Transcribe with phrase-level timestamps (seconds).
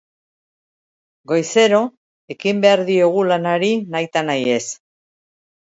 [1.31, 1.81] Goizero
[2.37, 4.63] ekin behar diogu lanari, nahi ta nahiez.